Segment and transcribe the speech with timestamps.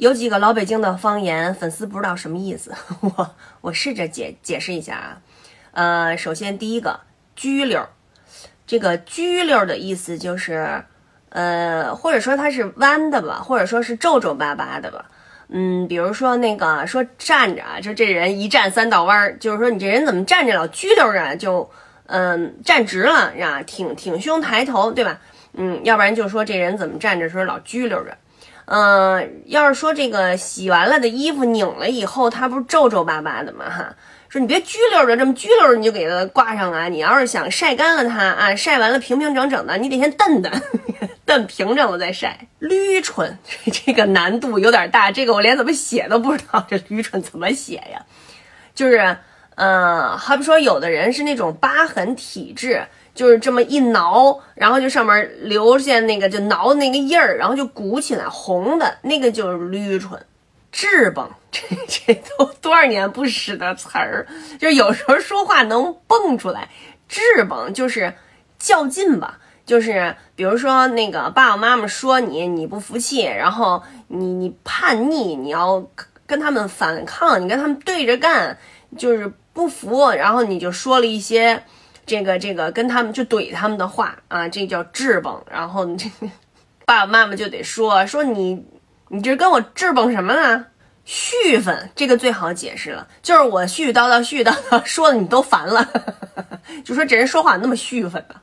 [0.00, 5.18] 有几个老北京的方言，粉丝不知道什么意思， 我我试着解解释一下啊。
[5.72, 7.00] 呃，首先第一个
[7.36, 7.86] “拘溜”，
[8.66, 10.84] 这个“拘溜”的意思就是，
[11.28, 15.04] 呃，或者说它是弯的吧，或者说是皱皱巴巴的吧。
[15.50, 21.70] 嗯，比如说那个说站着啊，就这人一站三道弯，就是说你这人怎么站着老拘溜着，就
[22.06, 25.20] 嗯站直了呀，挺挺胸抬头，对吧？
[25.52, 28.16] 嗯，要不然就说这人怎么站着时候老拘溜着。
[28.66, 33.68] 嗯，要是说这个洗完了的衣服拧了以后，它不是皱皱巴巴的吗？
[33.68, 33.96] 哈，
[34.28, 36.88] 说你别拘溜着，这么拘溜着你就给它挂上啊。
[36.88, 40.52] 你要是想晒干了它啊，晒完了平平整整的，你得先蹬蹬，
[41.26, 42.46] 蹬平整了再晒。
[42.60, 43.36] 捋唇
[43.72, 48.00] 这个难度有点大，这个我连怎么写都不知道，这捋唇怎么写呀？
[48.72, 49.16] 就是，
[49.60, 52.82] 嗯，好比说有的人是那种疤痕体质。
[53.12, 60.18] 就是这么一挠，然后就上面留下那个就挠那个印儿，然后就鼓起来红的那个就是捋唇。
[60.72, 64.26] 质崩， 这这都多少年不使的词儿，
[64.58, 66.70] 就是有时候说话能蹦出来。
[67.08, 68.14] 质崩就是
[68.58, 75.84] 较劲吧，就是比如说那个爸爸妈妈说你你不服气，然后你你叛逆，你要
[76.26, 78.56] 跟他们反抗，你跟他们对着干，
[78.96, 81.62] 就是不服，然后你就说了一些。
[82.06, 85.40] 这个这个跟他们就怼他们的话啊，这叫质崩。
[85.48, 86.10] 然后这
[86.84, 88.66] 爸爸妈妈就得说说你
[89.08, 90.66] 你这跟我质崩什么呢？
[91.06, 95.86] 絮愤，这个最好解释了，就是我絮絮叨叨絮絮叨叨说的你都烦了，
[96.84, 98.42] 就说这人说话那么絮愤啊。